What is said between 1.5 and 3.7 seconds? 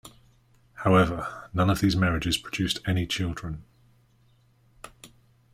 none of these marriages produced any children.